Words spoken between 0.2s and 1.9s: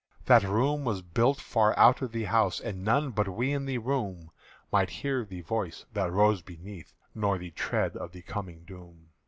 That room was built far